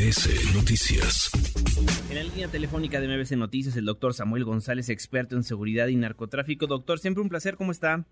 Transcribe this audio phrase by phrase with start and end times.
[0.00, 1.30] MBS Noticias.
[2.08, 5.96] En la línea telefónica de MBS Noticias, el doctor Samuel González, experto en seguridad y
[5.96, 6.66] narcotráfico.
[6.66, 8.06] Doctor, siempre un placer, ¿cómo está?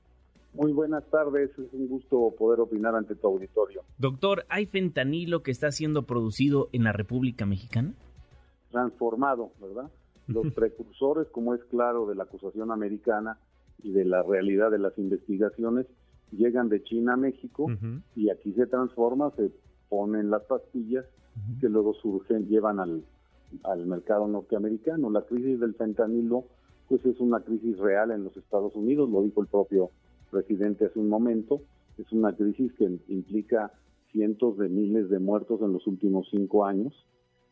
[0.53, 3.85] Muy buenas tardes, es un gusto poder opinar ante tu auditorio.
[3.97, 7.95] Doctor, ¿hay fentanilo que está siendo producido en la República Mexicana?
[8.71, 9.91] Transformado, ¿verdad?
[10.27, 13.39] Los precursores, como es claro, de la acusación americana
[13.83, 15.87] y de la realidad de las investigaciones,
[16.33, 17.67] llegan de China a México
[18.15, 19.51] y aquí se transforma, se
[19.89, 21.07] ponen las pastillas
[21.61, 23.03] que luego surgen, llevan al,
[23.65, 25.11] al mercado norteamericano.
[25.11, 26.45] La crisis del fentanilo
[26.89, 29.91] pues es una crisis real en los Estados Unidos, lo dijo el propio
[30.31, 31.61] presidente hace un momento,
[31.99, 33.73] es una crisis que implica
[34.11, 36.95] cientos de miles de muertos en los últimos cinco años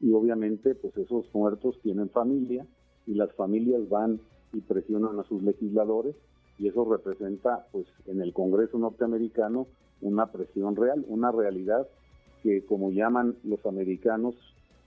[0.00, 2.66] y obviamente pues esos muertos tienen familia
[3.06, 4.20] y las familias van
[4.52, 6.14] y presionan a sus legisladores
[6.59, 9.66] y eso representa pues en el Congreso norteamericano
[10.00, 11.87] una presión real, una realidad
[12.46, 14.36] que como llaman los americanos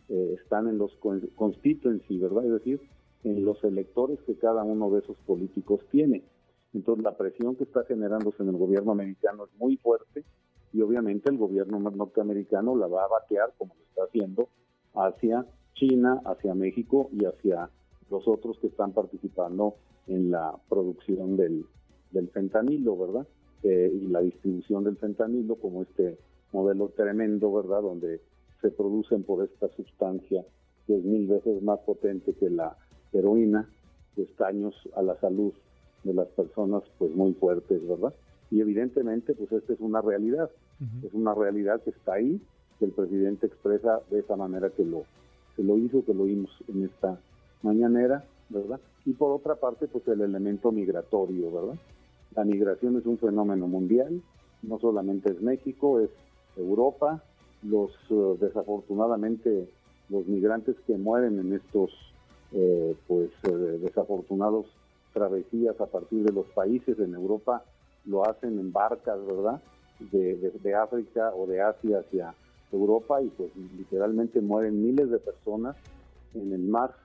[0.07, 0.95] eh, están en los
[1.35, 2.45] constituency, ¿verdad?
[2.45, 2.79] Es decir,
[3.25, 6.23] en los electores que cada uno de esos políticos tiene.
[6.73, 10.23] Entonces la presión que está generándose en el gobierno americano es muy fuerte
[10.71, 14.47] y obviamente el gobierno norteamericano la va a batear como lo está haciendo
[14.93, 17.69] hacia China, hacia México y hacia
[18.09, 19.75] los otros que están participando
[20.07, 21.65] en la producción del,
[22.31, 23.27] fentanilo, ¿verdad?
[23.63, 26.17] Eh, y la distribución del fentanilo como este
[26.51, 27.81] modelo tremendo, ¿verdad?
[27.81, 28.21] Donde
[28.61, 30.43] se producen por esta sustancia
[30.89, 32.75] que es mil veces más potente que la
[33.13, 33.69] heroína,
[34.15, 35.53] pues daños a la salud
[36.03, 38.13] de las personas pues muy fuertes, ¿verdad?
[38.49, 40.49] Y evidentemente pues esta es una realidad,
[41.03, 42.41] es una realidad que está ahí,
[42.79, 45.03] que el presidente expresa de esa manera que lo,
[45.55, 47.19] que lo hizo, que lo vimos en esta
[47.61, 48.79] mañanera, ¿verdad?
[49.05, 51.79] Y por otra parte pues el elemento migratorio, ¿verdad?
[52.35, 54.23] La migración es un fenómeno mundial,
[54.63, 56.09] no solamente es México, es
[56.59, 57.23] Europa,
[57.63, 59.69] los eh, desafortunadamente
[60.09, 61.91] los migrantes que mueren en estos
[62.51, 64.65] eh, pues eh, desafortunados
[65.13, 67.63] travesías a partir de los países en Europa
[68.05, 69.61] lo hacen en barcas, ¿verdad?
[70.11, 72.33] De, África o de Asia hacia
[72.71, 75.75] Europa y pues literalmente mueren miles de personas
[76.33, 76.95] en el mar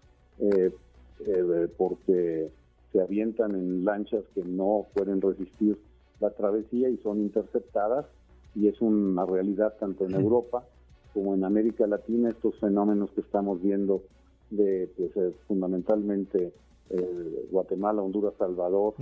[1.77, 2.51] porque
[2.93, 5.77] se avientan en lanchas que no pueden resistir
[6.21, 8.07] la travesía y son interceptadas
[8.55, 10.65] y es una realidad tanto en Europa
[11.13, 14.03] como en América Latina estos fenómenos que estamos viendo
[14.51, 16.53] de pues, eh, fundamentalmente
[16.91, 18.95] eh, Guatemala, Honduras, Salvador,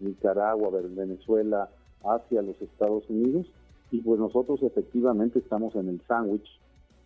[0.00, 1.70] Nicaragua, Venezuela,
[2.04, 3.46] hacia los Estados Unidos
[3.90, 6.48] y pues nosotros efectivamente estamos en el sándwich,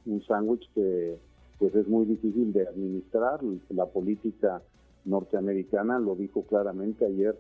[0.06, 1.16] un sándwich que
[1.59, 4.60] pues es muy difícil de administrar, la política
[5.04, 7.38] norteamericana lo dijo claramente ayer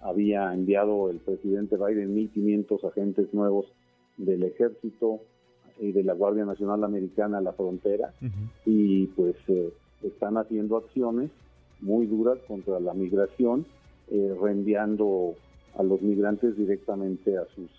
[0.00, 3.66] había enviado el presidente Biden 1.500 agentes nuevos
[4.16, 5.20] del ejército
[5.78, 8.12] y de la Guardia Nacional Americana a la frontera
[8.64, 9.72] y pues eh,
[10.02, 11.30] están haciendo acciones
[11.80, 13.66] muy duras contra la migración,
[14.10, 15.34] eh, reenviando
[15.76, 17.70] a los migrantes directamente a sus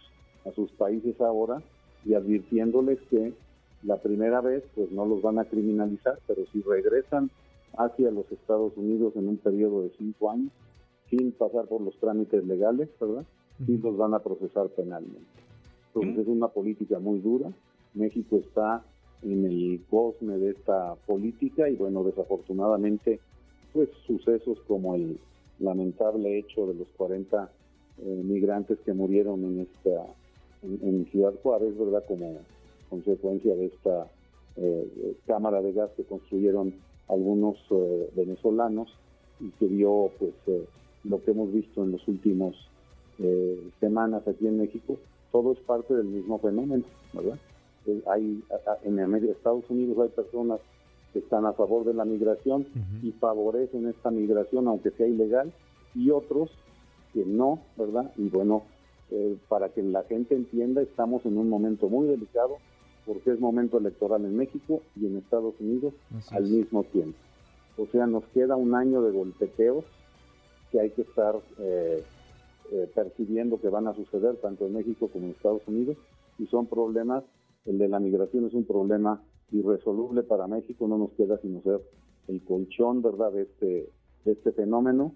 [0.45, 1.61] a sus países ahora
[2.05, 3.33] y advirtiéndoles que
[3.83, 7.29] la primera vez pues no los van a criminalizar, pero si regresan
[7.77, 10.51] hacia los Estados Unidos en un periodo de cinco años
[11.09, 13.25] sin pasar por los trámites legales, ¿verdad?
[13.65, 15.46] Sí los van a procesar penalmente.
[16.01, 17.51] Entonces es una política muy dura.
[17.93, 18.83] México está
[19.23, 23.19] en el cosme de esta política y bueno, desafortunadamente,
[23.73, 25.17] pues sucesos como el
[25.59, 27.49] lamentable hecho de los 40
[27.99, 30.05] eh, migrantes que murieron en esta
[30.63, 32.03] en, Ciudad Juárez, ¿verdad?
[32.07, 32.37] Como
[32.89, 34.07] consecuencia de esta
[34.55, 36.73] eh, cámara de gas que construyeron
[37.07, 38.93] algunos eh, venezolanos
[39.39, 40.33] y que dio pues
[41.03, 42.55] lo que hemos visto en los últimos
[43.79, 44.97] semanas aquí en México,
[45.37, 46.83] todo es parte del mismo fenómeno,
[47.13, 47.37] ¿verdad?
[47.85, 48.43] Eh, hay,
[48.83, 48.99] en
[49.29, 50.59] Estados Unidos hay personas
[51.13, 52.65] que están a favor de la migración
[53.03, 55.53] y favorecen esta migración aunque sea ilegal
[55.93, 56.49] y otros
[57.13, 58.11] que no, ¿verdad?
[58.17, 58.63] Y bueno,
[59.11, 62.57] eh, para que la gente entienda, estamos en un momento muy delicado
[63.05, 65.93] porque es momento electoral en México y en Estados Unidos
[66.31, 67.19] al mismo tiempo.
[67.77, 69.85] O sea, nos queda un año de golpeteos
[70.71, 72.03] que hay que estar eh,
[72.71, 75.97] eh, percibiendo que van a suceder tanto en México como en Estados Unidos
[76.37, 77.23] y son problemas,
[77.65, 81.81] el de la migración es un problema irresoluble para México, no nos queda sino ser
[82.27, 83.89] el colchón, ¿verdad?, de este,
[84.25, 85.13] este fenómeno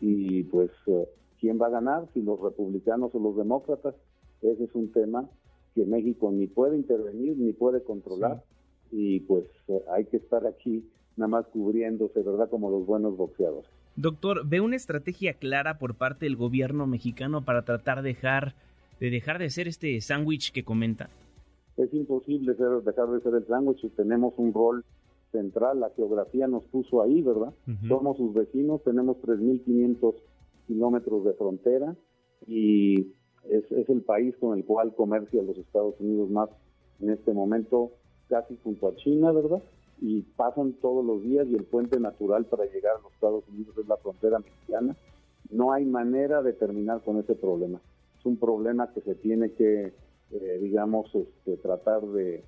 [0.00, 1.08] y pues eh,
[1.40, 3.94] quién va a ganar, si los republicanos o los demócratas,
[4.42, 5.28] ese es un tema
[5.74, 8.42] que México ni puede intervenir ni puede controlar
[8.90, 10.84] y pues eh, hay que estar aquí
[11.16, 13.70] nada más cubriéndose, ¿verdad?, como los buenos boxeadores.
[13.96, 18.54] Doctor, ¿ve una estrategia clara por parte del gobierno mexicano para tratar de dejar
[19.00, 21.10] de, dejar de ser este sándwich que comenta?
[21.76, 24.84] es imposible dejar de ser el sándwich, tenemos un rol
[25.32, 27.54] central, la geografía nos puso ahí, ¿verdad?
[27.88, 30.14] Somos sus vecinos, tenemos 3.500
[30.66, 31.96] kilómetros de frontera
[32.46, 33.12] y
[33.48, 36.50] es, es, el país con el cual comercia los Estados Unidos más
[37.00, 37.92] en este momento,
[38.30, 39.62] casi junto a China, ¿verdad?
[40.00, 43.76] Y pasan todos los días y el puente natural para llegar a los Estados Unidos
[43.76, 44.96] es la frontera mexicana.
[45.50, 47.78] No hay manera de terminar con ese problema.
[48.18, 49.92] Es un problema que se tiene que
[50.32, 52.44] eh, digamos, este, tratar de,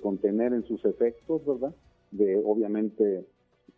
[0.00, 1.74] contener en sus efectos, ¿verdad?
[2.10, 3.26] De obviamente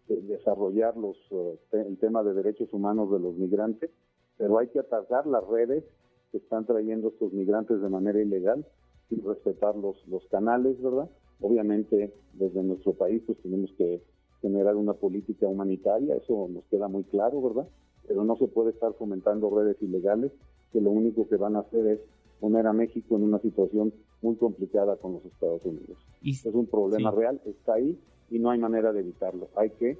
[0.08, 3.90] desarrollar los, eh, el tema de derechos humanos de los migrantes,
[4.36, 5.84] pero hay que atacar las redes
[6.30, 8.66] que están trayendo estos migrantes de manera ilegal
[9.10, 11.08] y respetar los, los canales, ¿verdad?
[11.40, 14.02] Obviamente desde nuestro país pues tenemos que
[14.40, 17.68] generar una política humanitaria, eso nos queda muy claro, ¿verdad?
[18.06, 20.32] Pero no se puede estar fomentando redes ilegales
[20.72, 22.00] que lo único que van a hacer es
[22.40, 23.92] poner a México en una situación
[24.22, 25.98] muy complicada con los Estados Unidos.
[26.22, 27.98] es un problema real, está ahí
[28.30, 29.48] y no hay manera de evitarlo.
[29.56, 29.98] Hay que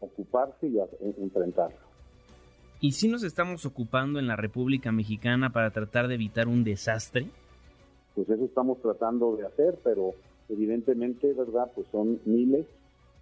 [0.00, 0.78] ocuparse y
[1.18, 1.76] enfrentarlo.
[2.80, 7.26] ¿Y si nos estamos ocupando en la República Mexicana para tratar de evitar un desastre?
[8.14, 10.14] Pues eso estamos tratando de hacer, pero
[10.50, 11.70] evidentemente, ¿verdad?
[11.74, 12.66] Pues son miles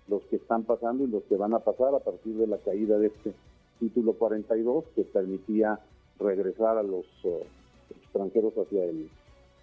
[0.08, 2.98] los que están pasando y los que van a pasar a partir de la caída
[2.98, 3.34] de este
[3.78, 5.78] título 42 que permitía
[6.19, 7.42] regresar a los uh,
[7.90, 9.08] extranjeros hacia el,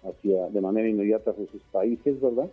[0.04, 2.48] hacia, de manera inmediata hacia sus países, ¿verdad?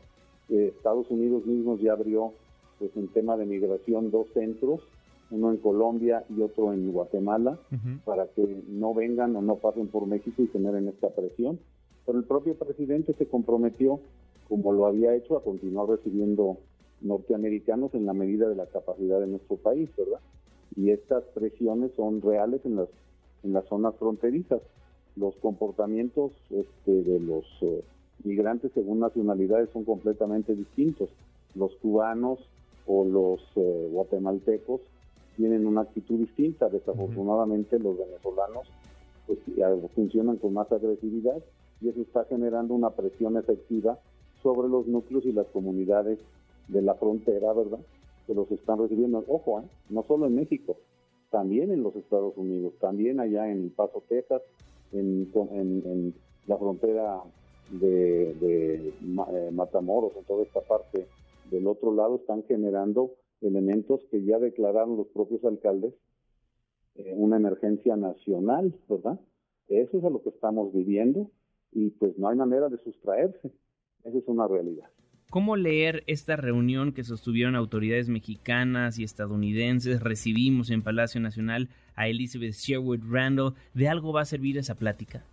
[0.50, 2.34] Eh, Estados Unidos mismos ya abrió,
[2.80, 4.82] pues en tema de migración, dos centros,
[5.32, 7.58] uno en Colombia y otro en Guatemala,
[8.06, 11.60] para que no vengan o no pasen por México y generen esta presión.
[12.06, 14.00] Pero el propio presidente se comprometió,
[14.54, 16.58] como lo había hecho, a continuar recibiendo
[17.02, 20.20] norteamericanos en la medida de la capacidad de nuestro país, ¿verdad?
[20.76, 22.88] Y estas presiones son reales en las,
[23.42, 24.62] en las zonas fronterizas
[25.16, 27.84] los comportamientos este, de los eh,
[28.24, 31.10] migrantes según nacionalidades son completamente distintos.
[31.56, 32.38] Los cubanos
[32.86, 34.82] o los eh, guatemaltecos
[35.36, 36.70] tienen una actitud distinta.
[36.70, 38.68] Desafortunadamente los venezolanos
[39.26, 39.40] pues,
[39.96, 41.42] funcionan con más agresividad
[41.82, 43.98] y eso está generando una presión efectiva
[44.44, 46.20] sobre los núcleos y las comunidades
[46.68, 47.80] de la frontera, ¿verdad?
[48.28, 49.24] Que los están recibiendo.
[49.28, 49.64] Ojo, ¿eh?
[49.90, 50.78] no solo en México,
[51.32, 54.42] también en los Estados Unidos, también allá en Paso, Texas,
[54.92, 56.14] en,
[56.46, 57.22] la frontera
[57.72, 61.08] de, de eh, Matamoros, en toda esta parte
[61.50, 63.12] del otro lado, están generando
[63.42, 65.94] elementos que ya declararon los propios alcaldes
[66.96, 69.20] eh, una emergencia nacional, ¿verdad?
[69.68, 71.32] Eso es a lo que estamos viviendo
[71.72, 73.52] y pues no hay manera de sustraerse.
[74.04, 74.90] Esa es una realidad.
[75.30, 80.04] ¿Cómo leer esta reunión que sostuvieron autoridades mexicanas y estadounidenses?
[80.04, 83.56] Recibimos en Palacio Nacional a Elizabeth Sherwood Randall.
[83.74, 85.26] ¿De algo va a servir esa plática?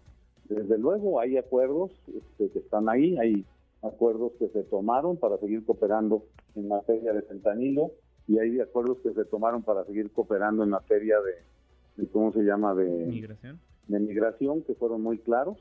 [0.49, 3.44] Desde luego hay acuerdos este, que están ahí, hay
[3.82, 6.25] acuerdos que se tomaron para seguir cooperando
[6.55, 7.93] en materia de fentanilo
[8.26, 12.75] y hay acuerdos que se tomaron para seguir cooperando en materia de, ¿cómo se llama?
[12.75, 13.61] De migración.
[13.87, 15.58] De migración, que fueron muy claros,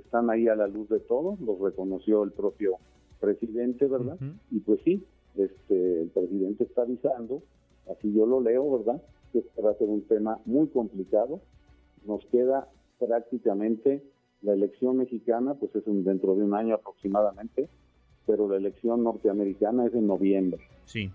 [0.00, 2.76] están ahí a la luz de todos, los reconoció el propio
[3.20, 4.18] presidente, ¿verdad?
[4.50, 5.04] Y pues sí,
[5.36, 7.42] este, el presidente está avisando,
[7.90, 9.02] así yo lo leo, ¿verdad?
[9.32, 11.40] Que este va a ser un tema muy complicado.
[12.06, 14.02] Nos queda prácticamente
[14.42, 17.68] la elección mexicana, pues es un, dentro de un año aproximadamente,
[18.26, 20.60] pero la elección norteamericana es en noviembre.
[20.84, 21.10] Sí.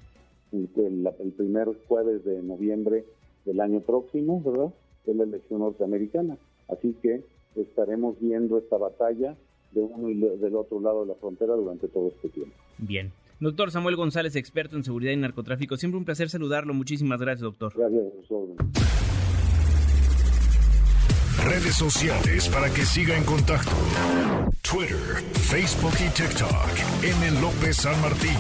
[0.51, 3.05] El, el primer jueves de noviembre
[3.45, 4.73] del año próximo, ¿verdad?
[5.05, 6.37] Es la elección norteamericana.
[6.67, 7.23] Así que
[7.55, 9.35] estaremos viendo esta batalla
[9.71, 12.55] de uno y del otro lado de la frontera durante todo este tiempo.
[12.77, 13.11] Bien.
[13.39, 15.75] Doctor Samuel González, experto en seguridad y narcotráfico.
[15.75, 16.73] Siempre un placer saludarlo.
[16.73, 17.73] Muchísimas gracias, doctor.
[17.75, 18.03] Gracias,
[21.43, 23.71] Redes sociales para que siga en contacto:
[24.61, 27.03] Twitter, Facebook y TikTok.
[27.03, 27.41] M.
[27.41, 28.37] López San Martín.